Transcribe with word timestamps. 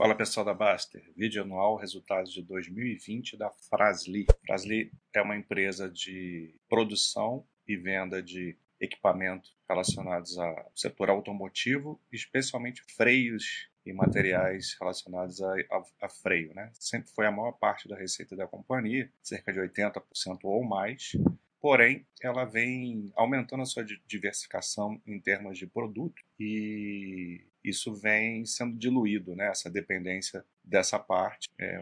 Fala 0.00 0.14
pessoal 0.14 0.46
da 0.46 0.54
Baster, 0.54 1.04
vídeo 1.14 1.42
anual 1.42 1.76
resultados 1.76 2.32
de 2.32 2.40
2020 2.40 3.36
da 3.36 3.50
Frasli. 3.50 4.24
Frasli 4.46 4.90
é 5.14 5.20
uma 5.20 5.36
empresa 5.36 5.90
de 5.90 6.54
produção 6.70 7.46
e 7.68 7.76
venda 7.76 8.22
de 8.22 8.56
equipamentos 8.80 9.54
relacionados 9.68 10.38
ao 10.38 10.72
setor 10.74 11.10
automotivo, 11.10 12.00
especialmente 12.10 12.82
freios 12.96 13.68
e 13.84 13.92
materiais 13.92 14.74
relacionados 14.80 15.42
a, 15.42 15.52
a, 15.70 16.06
a, 16.06 16.08
freio. 16.08 16.54
Né? 16.54 16.70
Sempre 16.72 17.10
foi 17.10 17.26
a 17.26 17.30
maior 17.30 17.52
parte 17.52 17.86
da 17.86 17.94
receita 17.94 18.34
da 18.34 18.46
companhia, 18.46 19.12
cerca 19.22 19.52
de 19.52 19.60
80% 19.60 20.00
ou 20.44 20.64
mais. 20.64 21.12
Porém, 21.60 22.06
ela 22.22 22.46
vem 22.46 23.12
aumentando 23.14 23.64
a 23.64 23.66
sua 23.66 23.84
diversificação 24.06 24.98
em 25.06 25.20
termos 25.20 25.58
de 25.58 25.66
produto 25.66 26.22
e 26.38 27.49
isso 27.64 27.94
vem 27.94 28.44
sendo 28.44 28.76
diluído, 28.76 29.34
né, 29.34 29.48
essa 29.48 29.70
dependência 29.70 30.44
dessa 30.64 30.98
parte, 30.98 31.48
é, 31.58 31.80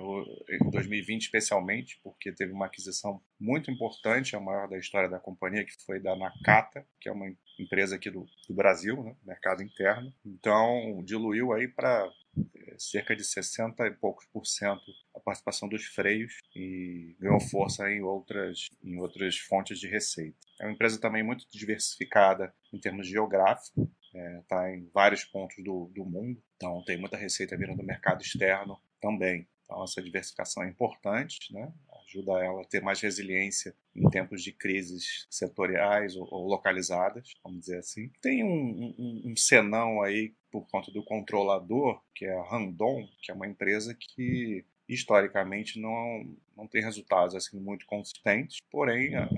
em 0.51 0.71
2020 0.71 1.23
especialmente, 1.23 2.01
porque 2.03 2.33
teve 2.33 2.53
uma 2.53 2.67
aquisição 2.67 3.21
muito 3.39 3.71
importante, 3.71 4.35
a 4.35 4.41
maior 4.41 4.69
da 4.69 4.79
história 4.79 5.09
da 5.09 5.19
companhia, 5.19 5.65
que 5.65 5.73
foi 5.85 6.01
da 6.01 6.17
Nakata, 6.17 6.87
que 7.01 7.09
é 7.09 7.13
uma 7.13 7.27
empresa 7.59 7.97
aqui 7.97 8.11
do, 8.11 8.27
do 8.49 8.55
Brasil, 8.55 9.03
né, 9.03 9.15
mercado 9.25 9.63
interno. 9.63 10.13
Então, 10.25 11.03
diluiu 11.05 11.53
aí 11.53 11.69
para 11.69 12.09
é, 12.57 12.77
cerca 12.79 13.15
de 13.15 13.25
60 13.25 13.87
e 13.87 13.91
poucos 13.91 14.27
por 14.27 14.47
cento 14.47 14.85
a 15.15 15.21
participação 15.21 15.69
dos 15.69 15.85
freios 15.85 16.39
e 16.55 17.17
ganhou 17.19 17.41
força 17.41 17.91
em 17.91 18.03
outras, 18.03 18.69
em 18.83 18.99
outras 18.99 19.37
fontes 19.39 19.79
de 19.79 19.89
receita. 19.89 20.39
É 20.61 20.65
uma 20.65 20.73
empresa 20.73 21.01
também 21.01 21.23
muito 21.23 21.47
diversificada 21.51 22.55
em 22.73 22.79
termos 22.79 23.07
geográficos, 23.07 23.89
está 24.19 24.69
é, 24.69 24.71
tá 24.71 24.75
em 24.75 24.89
vários 24.93 25.25
pontos 25.25 25.63
do, 25.63 25.91
do 25.95 26.05
mundo, 26.05 26.43
então 26.57 26.83
tem 26.85 26.99
muita 26.99 27.17
receita 27.17 27.57
vindo 27.57 27.77
do 27.77 27.83
mercado 27.83 28.23
externo 28.23 28.79
também. 29.01 29.47
Então 29.65 29.85
essa 29.85 30.03
diversificação 30.03 30.63
é 30.63 30.69
importante, 30.69 31.53
né? 31.53 31.73
ajuda 32.09 32.33
ela 32.43 32.63
a 32.63 32.65
ter 32.65 32.83
mais 32.83 33.01
resiliência 33.01 33.75
em 33.95 34.09
tempos 34.09 34.43
de 34.43 34.53
crises 34.53 35.27
setoriais 35.31 36.17
ou, 36.17 36.27
ou 36.31 36.47
localizadas, 36.49 37.35
vamos 37.43 37.61
dizer 37.61 37.79
assim. 37.79 38.11
Tem 38.21 38.43
um, 38.43 38.95
um, 38.99 39.23
um 39.27 39.37
senão 39.37 40.03
aí 40.03 40.35
por 40.51 40.67
conta 40.69 40.91
do 40.91 41.05
controlador, 41.05 42.01
que 42.15 42.25
é 42.25 42.35
a 42.35 42.43
Randon, 42.43 43.07
que 43.23 43.31
é 43.31 43.35
uma 43.35 43.47
empresa 43.47 43.95
que 43.95 44.65
historicamente 44.89 45.79
não, 45.79 46.35
não 46.57 46.67
tem 46.67 46.83
resultados 46.83 47.35
assim 47.35 47.61
muito 47.61 47.85
consistentes, 47.85 48.59
porém 48.71 49.15
a, 49.15 49.29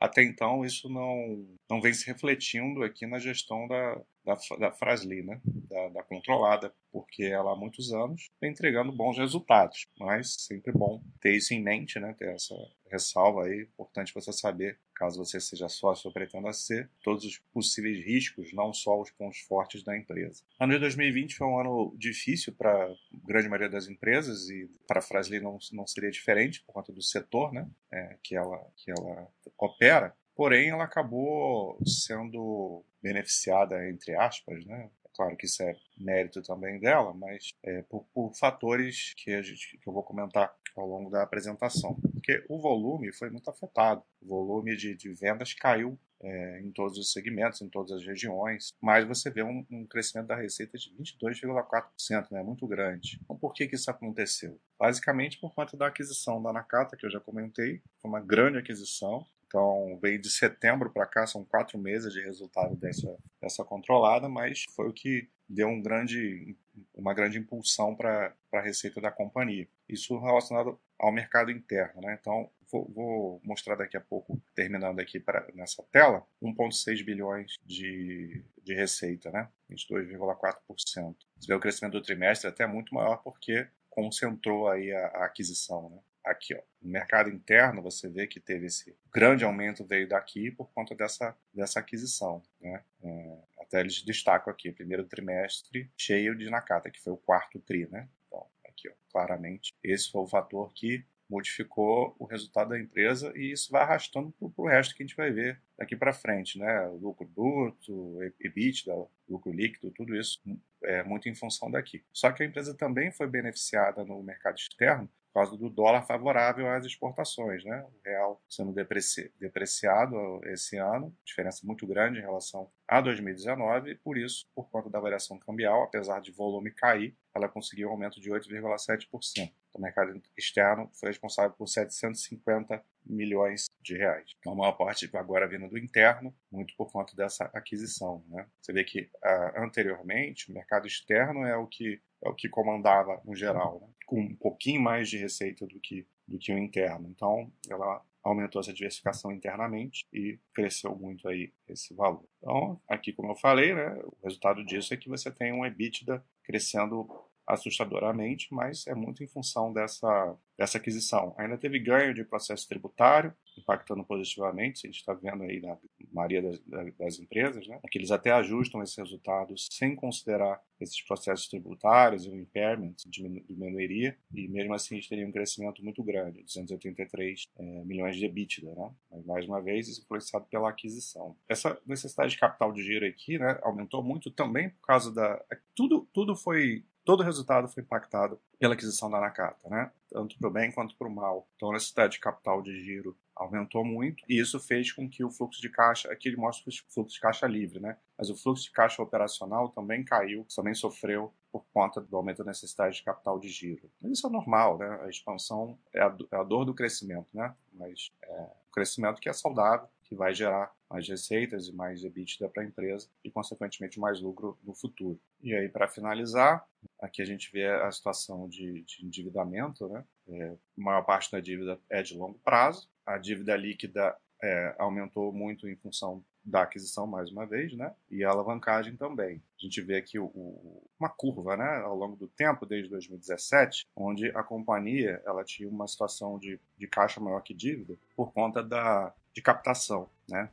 até 0.00 0.22
então 0.22 0.64
isso 0.64 0.88
não, 0.88 1.46
não 1.68 1.80
vem 1.80 1.92
se 1.92 2.06
refletindo 2.06 2.82
aqui 2.82 3.06
na 3.06 3.18
gestão 3.18 3.68
da, 3.68 4.00
da, 4.24 4.36
da 4.58 4.72
Frasli, 4.72 5.22
né? 5.22 5.40
Da, 5.44 5.88
da, 5.88 6.02
controlada, 6.02 6.72
porque 6.90 7.24
ela 7.24 7.52
há 7.52 7.56
muitos 7.56 7.92
anos 7.92 8.30
vem 8.40 8.50
entregando 8.50 8.92
bons 8.92 9.18
resultados, 9.18 9.86
mas 9.98 10.34
sempre 10.34 10.72
bom 10.72 11.02
ter 11.20 11.34
isso 11.34 11.52
em 11.52 11.62
mente, 11.62 11.98
né? 11.98 12.14
ter 12.16 12.28
essa 12.28 12.54
ressalva 12.90 13.44
aí, 13.44 13.62
importante 13.62 14.14
você 14.14 14.32
saber, 14.32 14.78
caso 14.94 15.18
você 15.18 15.40
seja 15.40 15.68
sócio 15.68 16.08
ou 16.08 16.12
pretenda 16.12 16.52
ser, 16.52 16.88
todos 17.02 17.24
os 17.24 17.38
possíveis 17.52 18.04
riscos, 18.04 18.52
não 18.52 18.72
só 18.72 19.00
os 19.00 19.10
pontos 19.10 19.40
fortes 19.40 19.82
da 19.82 19.96
empresa. 19.96 20.42
Ano 20.60 20.74
de 20.74 20.78
2020 20.78 21.34
foi 21.34 21.46
um 21.46 21.58
ano 21.58 21.94
difícil 21.98 22.54
para 22.54 22.70
a 22.70 22.94
grande 23.26 23.48
maioria 23.48 23.68
das 23.68 23.88
empresas 23.88 24.48
e 24.48 24.70
para 24.86 25.00
a 25.00 25.02
Frasli 25.02 25.40
não, 25.40 25.58
não 25.72 25.86
seria 25.86 26.10
diferente 26.10 26.62
por 26.62 26.72
conta 26.72 26.92
do 26.92 27.02
setor 27.02 27.52
né? 27.52 27.68
É, 27.92 28.16
que, 28.22 28.36
ela, 28.36 28.64
que 28.76 28.90
ela 28.90 29.28
opera, 29.58 30.14
porém 30.36 30.70
ela 30.70 30.84
acabou 30.84 31.78
sendo 31.84 32.84
beneficiada, 33.04 33.86
entre 33.86 34.16
aspas, 34.16 34.64
né? 34.64 34.90
É 35.04 35.08
claro 35.14 35.36
que 35.36 35.44
isso 35.44 35.62
é 35.62 35.76
mérito 35.98 36.42
também 36.42 36.80
dela, 36.80 37.12
mas 37.12 37.52
é, 37.62 37.82
por, 37.82 38.06
por, 38.14 38.34
fatores 38.34 39.12
que, 39.18 39.42
gente, 39.42 39.76
que 39.76 39.86
eu 39.86 39.92
vou 39.92 40.02
comentar 40.02 40.50
ao 40.74 40.86
longo 40.86 41.10
da 41.10 41.22
apresentação. 41.22 41.94
Porque 42.12 42.42
o 42.48 42.58
volume 42.58 43.12
foi 43.12 43.28
muito 43.28 43.48
afetado. 43.50 44.02
O 44.22 44.26
volume 44.26 44.74
de, 44.74 44.96
de 44.96 45.12
vendas 45.12 45.52
caiu 45.52 45.98
é, 46.22 46.60
em 46.62 46.72
todos 46.72 46.96
os 46.96 47.12
segmentos, 47.12 47.60
em 47.60 47.68
todas 47.68 47.92
as 47.92 48.06
regiões, 48.06 48.72
mas 48.80 49.06
você 49.06 49.30
vê 49.30 49.42
um, 49.42 49.64
um 49.70 49.86
crescimento 49.86 50.28
da 50.28 50.36
receita 50.36 50.78
de 50.78 50.90
22,4%, 50.96 52.30
né, 52.30 52.42
muito 52.42 52.66
grande. 52.66 53.20
Então, 53.22 53.36
por 53.36 53.52
que, 53.52 53.68
que 53.68 53.74
isso 53.74 53.90
aconteceu? 53.90 54.58
Basicamente 54.78 55.38
por 55.38 55.54
conta 55.54 55.76
da 55.76 55.88
aquisição 55.88 56.42
da 56.42 56.52
Nakata, 56.52 56.96
que 56.96 57.04
eu 57.04 57.10
já 57.10 57.20
comentei, 57.20 57.82
foi 58.00 58.10
uma 58.10 58.20
grande 58.20 58.58
aquisição, 58.58 59.26
então, 59.54 59.96
veio 60.02 60.20
de 60.20 60.28
setembro 60.28 60.90
para 60.90 61.06
cá, 61.06 61.28
são 61.28 61.44
quatro 61.44 61.78
meses 61.78 62.12
de 62.12 62.20
resultado 62.20 62.74
dessa, 62.74 63.16
dessa 63.40 63.64
controlada, 63.64 64.28
mas 64.28 64.64
foi 64.74 64.88
o 64.88 64.92
que 64.92 65.28
deu 65.48 65.68
um 65.68 65.80
grande, 65.80 66.56
uma 66.92 67.14
grande 67.14 67.38
impulsão 67.38 67.94
para 67.94 68.34
a 68.52 68.60
receita 68.60 69.00
da 69.00 69.12
companhia. 69.12 69.68
Isso 69.88 70.18
relacionado 70.18 70.76
ao 70.98 71.12
mercado 71.12 71.52
interno. 71.52 72.00
Né? 72.00 72.18
Então, 72.20 72.50
vou, 72.68 72.90
vou, 72.92 73.40
mostrar 73.44 73.76
daqui 73.76 73.96
a 73.96 74.00
pouco, 74.00 74.42
terminando 74.56 74.98
aqui 74.98 75.20
pra, 75.20 75.46
nessa 75.54 75.84
tela, 75.84 76.26
1,6 76.42 77.04
bilhões 77.04 77.54
de, 77.64 78.44
de 78.60 78.74
receita, 78.74 79.30
né? 79.30 79.48
22,4%. 79.70 80.56
Você 80.74 81.46
vê 81.46 81.54
o 81.54 81.60
crescimento 81.60 81.92
do 81.92 82.02
trimestre 82.02 82.48
até 82.48 82.66
muito 82.66 82.92
maior 82.92 83.18
porque 83.18 83.68
concentrou 83.88 84.68
aí 84.68 84.90
a, 84.90 85.06
a 85.06 85.24
aquisição. 85.26 85.90
Né? 85.90 85.98
Aqui, 86.24 86.54
ó, 86.54 86.62
no 86.80 86.90
mercado 86.90 87.28
interno, 87.30 87.82
você 87.82 88.08
vê 88.08 88.26
que 88.26 88.40
teve 88.40 88.66
esse 88.66 88.96
grande 89.12 89.44
aumento 89.44 89.84
veio 89.84 90.08
daqui 90.08 90.50
por 90.50 90.72
conta 90.72 90.94
dessa, 90.94 91.36
dessa 91.52 91.80
aquisição, 91.80 92.42
né? 92.60 92.82
É, 93.02 93.38
até 93.60 93.80
eles 93.80 94.02
destacam 94.02 94.52
aqui, 94.52 94.72
primeiro 94.72 95.04
trimestre 95.04 95.90
cheio 95.96 96.36
de 96.36 96.48
Nakata, 96.50 96.90
que 96.90 97.00
foi 97.00 97.12
o 97.12 97.16
quarto 97.16 97.60
tri, 97.60 97.86
né? 97.90 98.08
Então, 98.26 98.46
aqui, 98.66 98.88
ó, 98.88 98.92
claramente, 99.10 99.74
esse 99.82 100.10
foi 100.10 100.22
o 100.22 100.26
fator 100.26 100.72
que 100.72 101.04
modificou 101.28 102.14
o 102.18 102.26
resultado 102.26 102.70
da 102.70 102.78
empresa 102.78 103.32
e 103.34 103.52
isso 103.52 103.70
vai 103.72 103.82
arrastando 103.82 104.30
para 104.32 104.48
o 104.56 104.68
resto 104.68 104.94
que 104.94 105.02
a 105.02 105.06
gente 105.06 105.16
vai 105.16 105.30
ver 105.30 105.60
daqui 105.76 105.96
para 105.96 106.12
frente, 106.12 106.58
né? 106.58 106.86
lucro 107.00 107.26
bruto, 107.26 108.22
EBITDA, 108.40 108.94
lucro 109.28 109.50
líquido, 109.50 109.90
tudo 109.90 110.14
isso 110.14 110.40
é 110.82 111.02
muito 111.02 111.28
em 111.28 111.34
função 111.34 111.70
daqui. 111.70 112.04
Só 112.12 112.30
que 112.30 112.42
a 112.42 112.46
empresa 112.46 112.74
também 112.74 113.10
foi 113.10 113.26
beneficiada 113.26 114.04
no 114.04 114.22
mercado 114.22 114.56
externo 114.56 115.08
por 115.34 115.40
causa 115.40 115.56
do 115.56 115.68
dólar 115.68 116.06
favorável 116.06 116.70
às 116.70 116.86
exportações, 116.86 117.64
né? 117.64 117.82
O 117.82 118.08
real 118.08 118.40
sendo 118.48 118.72
depreci 118.72 119.32
depreciado 119.40 120.14
esse 120.44 120.76
ano, 120.76 121.12
diferença 121.24 121.66
muito 121.66 121.84
grande 121.88 122.20
em 122.20 122.22
relação 122.22 122.70
a 122.86 123.00
2019, 123.00 123.90
e 123.90 123.94
por 123.96 124.16
isso, 124.16 124.46
por 124.54 124.70
conta 124.70 124.88
da 124.88 125.00
variação 125.00 125.36
cambial, 125.40 125.82
apesar 125.82 126.20
de 126.20 126.30
volume 126.30 126.70
cair, 126.70 127.16
ela 127.34 127.48
conseguiu 127.48 127.88
um 127.88 127.92
aumento 127.92 128.20
de 128.20 128.30
8,7%. 128.30 129.52
O 129.74 129.80
mercado 129.80 130.22
externo 130.38 130.88
foi 131.00 131.08
responsável 131.08 131.50
por 131.50 131.66
750 131.66 132.80
milhões 133.04 133.64
de 133.82 133.96
reais. 133.96 134.30
Então, 134.38 134.52
a 134.52 134.56
maior 134.56 134.72
parte 134.72 135.10
agora 135.16 135.48
vindo 135.48 135.68
do 135.68 135.76
interno, 135.76 136.32
muito 136.48 136.74
por 136.76 136.92
conta 136.92 137.16
dessa 137.16 137.50
aquisição. 137.52 138.24
Né? 138.28 138.46
Você 138.62 138.72
vê 138.72 138.84
que 138.84 139.00
uh, 139.00 139.64
anteriormente 139.64 140.48
o 140.48 140.54
mercado 140.54 140.86
externo 140.86 141.44
é 141.44 141.56
o 141.56 141.66
que 141.66 142.00
é 142.24 142.28
o 142.28 142.34
que 142.34 142.48
comandava 142.48 143.20
no 143.24 143.36
geral, 143.36 143.80
né? 143.80 143.88
Com 144.14 144.20
um 144.20 144.36
pouquinho 144.36 144.80
mais 144.80 145.08
de 145.08 145.18
receita 145.18 145.66
do 145.66 145.80
que 145.80 146.06
do 146.26 146.38
que 146.38 146.52
o 146.52 146.58
interno. 146.58 147.06
Então, 147.10 147.52
ela 147.68 148.02
aumentou 148.22 148.58
essa 148.58 148.72
diversificação 148.72 149.30
internamente 149.30 150.06
e 150.10 150.38
cresceu 150.54 150.96
muito 150.96 151.28
aí 151.28 151.52
esse 151.68 151.92
valor. 151.92 152.24
Então, 152.38 152.80
aqui 152.88 153.12
como 153.12 153.32
eu 153.32 153.36
falei, 153.36 153.74
né, 153.74 154.00
o 154.02 154.16
resultado 154.24 154.64
disso 154.64 154.94
é 154.94 154.96
que 154.96 155.08
você 155.08 155.30
tem 155.30 155.52
um 155.52 155.66
EBITDA 155.66 156.24
crescendo 156.42 157.06
assustadoramente, 157.46 158.48
mas 158.50 158.86
é 158.86 158.94
muito 158.94 159.22
em 159.22 159.26
função 159.26 159.70
dessa, 159.70 160.34
dessa 160.56 160.78
aquisição. 160.78 161.34
Ainda 161.36 161.58
teve 161.58 161.78
ganho 161.78 162.14
de 162.14 162.24
processo 162.24 162.66
tributário, 162.66 163.34
impactando 163.58 164.02
positivamente, 164.02 164.86
a 164.86 164.90
gente 164.90 165.00
está 165.00 165.12
vendo 165.12 165.42
aí 165.42 165.60
na 165.60 165.76
maioria 166.14 166.42
das, 166.42 166.60
das 166.96 167.18
empresas, 167.18 167.66
né? 167.66 167.80
que 167.90 167.98
eles 167.98 168.10
até 168.10 168.30
ajustam 168.30 168.82
esses 168.82 168.96
resultados 168.96 169.68
sem 169.70 169.94
considerar 169.94 170.62
esses 170.80 171.00
processos 171.02 171.48
tributários 171.48 172.24
e 172.24 172.30
o 172.30 172.36
impairment 172.36 172.94
diminuiria, 173.06 174.16
e 174.32 174.48
mesmo 174.48 174.74
assim 174.74 174.94
a 174.94 174.98
gente 174.98 175.08
teria 175.08 175.26
um 175.26 175.32
crescimento 175.32 175.82
muito 175.82 176.02
grande, 176.02 176.42
283 176.42 177.44
é, 177.56 177.62
milhões 177.84 178.16
de 178.16 178.26
EBITDA, 178.26 178.74
né? 178.74 178.90
Mas, 179.10 179.24
mais 179.24 179.46
uma 179.46 179.60
vez, 179.60 179.88
isso 179.88 180.02
influenciado 180.02 180.46
pela 180.46 180.70
aquisição. 180.70 181.36
Essa 181.48 181.80
necessidade 181.86 182.32
de 182.32 182.38
capital 182.38 182.72
de 182.72 182.82
giro 182.82 183.06
aqui 183.06 183.38
né, 183.38 183.58
aumentou 183.62 184.02
muito 184.02 184.30
também 184.30 184.70
por 184.70 184.86
causa 184.86 185.12
da... 185.12 185.42
Tudo, 185.74 186.08
tudo 186.12 186.36
foi 186.36 186.84
todo 187.04 187.20
o 187.20 187.24
resultado 187.24 187.68
foi 187.68 187.82
impactado 187.82 188.40
pela 188.58 188.74
aquisição 188.74 189.10
da 189.10 189.20
Nakata, 189.20 189.68
né? 189.68 189.90
tanto 190.08 190.38
para 190.38 190.48
o 190.48 190.52
bem 190.52 190.72
quanto 190.72 190.96
para 190.96 191.06
o 191.06 191.14
mal. 191.14 191.46
Então 191.54 191.70
a 191.70 191.74
necessidade 191.74 192.14
de 192.14 192.20
capital 192.20 192.62
de 192.62 192.82
giro 192.82 193.16
aumentou 193.36 193.84
muito 193.84 194.24
e 194.28 194.38
isso 194.38 194.58
fez 194.60 194.92
com 194.92 195.08
que 195.08 195.24
o 195.24 195.30
fluxo 195.30 195.60
de 195.60 195.68
caixa, 195.68 196.10
aqui 196.10 196.28
ele 196.28 196.36
mostra 196.36 196.70
o 196.70 196.92
fluxo 196.92 197.14
de 197.14 197.20
caixa 197.20 197.46
livre, 197.46 197.80
né? 197.80 197.96
mas 198.16 198.30
o 198.30 198.36
fluxo 198.36 198.64
de 198.64 198.70
caixa 198.70 199.02
operacional 199.02 199.68
também 199.70 200.04
caiu, 200.04 200.46
também 200.54 200.74
sofreu 200.74 201.32
por 201.50 201.64
conta 201.72 202.00
do 202.00 202.16
aumento 202.16 202.38
da 202.38 202.50
necessidade 202.50 202.96
de 202.96 203.02
capital 203.02 203.38
de 203.38 203.48
giro. 203.48 203.90
Mas 204.00 204.12
isso 204.12 204.26
é 204.26 204.30
normal, 204.30 204.78
né? 204.78 205.00
a 205.02 205.08
expansão 205.08 205.78
é 205.92 206.00
a, 206.00 206.16
é 206.32 206.36
a 206.36 206.42
dor 206.42 206.64
do 206.64 206.74
crescimento, 206.74 207.28
né? 207.32 207.54
mas 207.72 208.12
é 208.22 208.40
um 208.40 208.72
crescimento 208.72 209.20
que 209.20 209.28
é 209.28 209.32
saudável, 209.32 209.88
que 210.04 210.14
vai 210.14 210.34
gerar 210.34 210.72
mais 210.88 211.08
receitas 211.08 211.66
e 211.66 211.72
mais 211.72 212.04
EBITDA 212.04 212.48
para 212.48 212.62
a 212.62 212.66
empresa 212.66 213.08
e, 213.24 213.30
consequentemente, 213.30 213.98
mais 213.98 214.20
lucro 214.20 214.56
no 214.62 214.74
futuro. 214.74 215.18
E 215.42 215.54
aí, 215.54 215.68
para 215.68 215.88
finalizar, 215.88 216.64
aqui 217.00 217.20
a 217.20 217.24
gente 217.24 217.50
vê 217.50 217.66
a 217.66 217.90
situação 217.90 218.48
de, 218.48 218.82
de 218.82 219.04
endividamento, 219.04 219.88
né? 219.88 220.04
É, 220.28 220.48
a 220.50 220.56
maior 220.76 221.02
parte 221.02 221.32
da 221.32 221.40
dívida 221.40 221.80
é 221.90 222.02
de 222.02 222.16
longo 222.16 222.38
prazo, 222.38 222.88
a 223.06 223.18
dívida 223.18 223.56
líquida 223.56 224.16
é, 224.42 224.74
aumentou 224.78 225.32
muito 225.32 225.68
em 225.68 225.76
função 225.76 226.24
da 226.44 226.62
aquisição, 226.62 227.06
mais 227.06 227.30
uma 227.30 227.46
vez, 227.46 227.72
né? 227.74 227.92
e 228.10 228.24
a 228.24 228.30
alavancagem 228.30 228.96
também. 228.96 229.42
A 229.58 229.62
gente 229.64 229.80
vê 229.80 229.96
aqui 229.96 230.18
o, 230.18 230.26
o, 230.26 230.82
uma 230.98 231.08
curva 231.08 231.56
né? 231.56 231.82
ao 231.82 231.96
longo 231.96 232.16
do 232.16 232.28
tempo, 232.28 232.66
desde 232.66 232.90
2017, 232.90 233.86
onde 233.96 234.28
a 234.30 234.42
companhia 234.42 235.22
ela 235.24 235.44
tinha 235.44 235.68
uma 235.68 235.86
situação 235.86 236.38
de, 236.38 236.60
de 236.76 236.86
caixa 236.86 237.20
maior 237.20 237.40
que 237.40 237.54
dívida 237.54 237.96
por 238.14 238.32
conta 238.32 238.62
da, 238.62 239.12
de 239.34 239.42
captação, 239.42 240.08
né, 240.28 240.48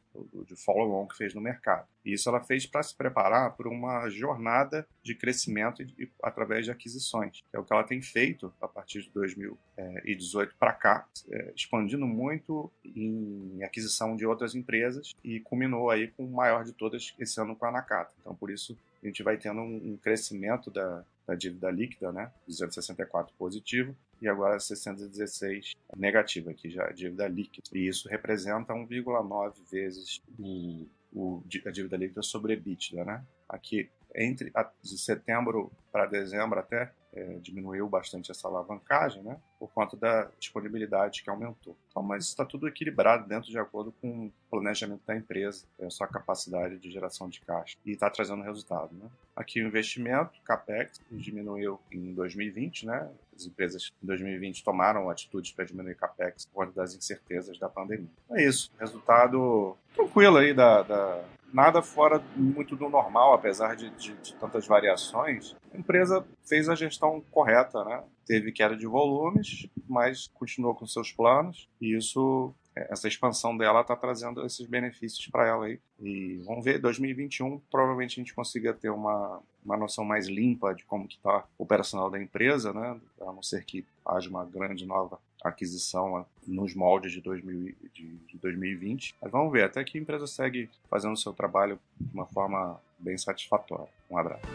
de 0.45 0.55
follow-on 0.55 1.07
que 1.07 1.15
fez 1.15 1.35
no 1.35 1.39
mercado. 1.39 1.88
E 2.03 2.13
isso 2.13 2.27
ela 2.27 2.41
fez 2.41 2.65
para 2.65 2.81
se 2.81 2.95
preparar 2.95 3.55
para 3.55 3.69
uma 3.69 4.09
jornada 4.09 4.88
de 5.03 5.13
crescimento 5.13 5.83
e, 5.83 6.09
através 6.23 6.65
de 6.65 6.71
aquisições, 6.71 7.43
que 7.49 7.55
é 7.55 7.59
o 7.59 7.63
que 7.63 7.71
ela 7.71 7.83
tem 7.83 8.01
feito 8.01 8.51
a 8.59 8.67
partir 8.67 9.03
de 9.03 9.11
2018 9.11 10.55
para 10.59 10.73
cá, 10.73 11.07
é, 11.29 11.53
expandindo 11.55 12.07
muito 12.07 12.71
em 12.83 13.63
aquisição 13.63 14.15
de 14.15 14.25
outras 14.25 14.55
empresas 14.55 15.13
e 15.23 15.39
culminou 15.39 15.81
aí 15.89 16.07
com 16.07 16.25
o 16.25 16.31
maior 16.31 16.63
de 16.63 16.74
todas 16.74 17.13
esse 17.19 17.39
ano 17.39 17.56
com 17.56 17.66
a 17.66 17.72
Nakata. 17.72 18.12
Então, 18.19 18.36
por 18.36 18.50
isso, 18.50 18.78
a 19.01 19.06
gente 19.07 19.24
vai 19.24 19.38
tendo 19.38 19.62
um, 19.62 19.98
crescimento 19.98 20.69
da, 20.69 21.04
da 21.25 21.36
dívida 21.36 21.69
líquida, 21.72 22.12
né, 22.12 22.31
264 22.48 23.33
positivo, 23.38 23.95
e 24.22 24.28
agora 24.28 24.60
616 24.60 25.74
negativa, 25.98 26.51
aqui 26.51 26.69
já 26.69 26.86
a 26.86 26.92
dívida 26.92 27.28
líquida. 27.28 27.68
E 27.74 27.88
isso 27.88 28.07
representa 28.07 28.74
1,9 28.74 29.54
vezes 29.72 30.22
o, 30.39 30.86
o, 31.12 31.44
a 31.66 31.72
dívida 31.72 31.98
líquida 31.98 32.22
sobre 32.22 32.54
EBITDA, 32.54 33.04
né? 33.04 33.24
Aqui, 33.50 33.89
entre 34.13 34.51
a, 34.54 34.69
de 34.81 34.98
setembro 34.98 35.72
para 35.92 36.06
dezembro 36.06 36.60
até, 36.60 36.92
é, 37.13 37.39
diminuiu 37.42 37.89
bastante 37.89 38.30
essa 38.30 38.48
alavancagem, 38.48 39.24
né? 39.24 39.39
Por 39.62 39.69
conta 39.69 39.96
da 39.96 40.28
disponibilidade 40.40 41.22
que 41.22 41.30
aumentou. 41.30 41.78
Então, 41.88 42.02
mas 42.02 42.25
está 42.25 42.44
tudo 42.44 42.68
equilibrado 42.68 43.28
dentro 43.28 43.52
de 43.52 43.60
acordo 43.60 43.94
com 44.02 44.25
o 44.25 44.31
planejamento 44.50 45.02
da 45.06 45.16
empresa, 45.16 45.66
é 45.78 45.86
a 45.86 45.90
sua 45.92 46.08
capacidade 46.08 46.80
de 46.80 46.90
geração 46.90 47.30
de 47.30 47.40
caixa 47.42 47.78
e 47.86 47.92
está 47.92 48.10
trazendo 48.10 48.42
resultado, 48.42 48.90
né? 48.96 49.08
Aqui 49.36 49.62
o 49.62 49.68
investimento, 49.68 50.42
capex, 50.44 51.00
diminuiu 51.12 51.80
em 51.92 52.12
2020, 52.16 52.88
né? 52.88 53.08
As 53.36 53.46
empresas 53.46 53.92
em 54.02 54.08
2020 54.08 54.63
tomaram 54.63 55.12
atitudes 55.12 55.52
para 55.52 55.66
diminuir 55.66 55.94
capex 55.94 56.48
por 56.48 56.66
conta 56.66 56.81
das 56.81 56.96
incertezas 56.96 57.60
da 57.60 57.69
pandemia. 57.69 58.10
É 58.31 58.44
isso, 58.44 58.72
resultado 58.80 59.78
tranquilo 59.94 60.38
aí 60.38 60.56
da, 60.56 60.81
da 60.81 61.24
nada 61.54 61.81
fora 61.81 62.22
muito 62.36 62.75
do 62.75 62.90
normal, 62.90 63.34
apesar 63.34 63.75
de, 63.75 63.90
de, 63.92 64.13
de, 64.13 64.34
tantas 64.36 64.66
variações. 64.66 65.56
A 65.74 65.78
empresa 65.78 66.25
fez 66.46 66.69
a 66.69 66.75
gestão 66.75 67.22
correta, 67.31 67.84
né? 67.84 68.04
Teve 68.31 68.54
queda 68.54 68.78
de 68.78 68.88
volumes, 68.88 69.68
mas 69.89 70.28
continuou 70.28 70.74
com 70.74 70.86
seus 70.86 71.12
planos 71.12 71.68
e 71.81 71.98
isso 71.98 72.54
essa 72.74 73.10
expansão 73.10 73.57
dela 73.57 73.81
está 73.81 73.94
trazendo 73.94 74.45
esses 74.45 74.66
benefícios 74.66 75.28
para 75.28 75.45
ela 75.45 75.66
aí. 75.66 75.78
E 76.00 76.42
vamos 76.45 76.63
ver, 76.63 76.80
2021 76.80 77.60
provavelmente 77.69 78.13
a 78.13 78.24
gente 78.24 78.33
consiga 78.33 78.74
ter 78.74 78.89
uma, 78.89 79.42
uma 79.66 79.75
noção 79.75 80.06
mais 80.06 80.30
limpa 80.30 80.74
de 80.74 80.86
como 80.86 81.10
que 81.10 81.18
está 81.18 81.44
o 81.57 81.63
operacional 81.63 82.10
da 82.10 82.22
empresa, 82.22 82.72
né? 82.72 82.98
A 83.19 83.25
não 83.25 83.44
ser 83.44 83.66
que 83.66 83.83
haja 84.06 84.30
uma 84.30 84.45
grande 84.45 84.86
nova 84.86 85.19
aquisição 85.44 86.25
nos 86.48 86.74
moldes 86.74 87.12
de, 87.12 87.19
2000, 87.19 87.75
de, 87.94 88.16
de 88.16 88.38
2020. 88.38 89.13
Mas 89.22 89.30
vamos 89.30 89.51
ver, 89.51 89.66
até 89.66 89.84
que 89.84 89.98
a 89.98 90.01
empresa 90.01 90.25
segue 90.25 90.69
fazendo 90.89 91.16
o 91.16 91.18
seu 91.18 91.34
trabalho 91.34 91.77
de 92.00 92.13
uma 92.13 92.25
forma 92.25 92.80
bem 92.98 93.18
satisfatória. 93.18 93.89
Um 94.10 94.18
abraço. 94.18 94.45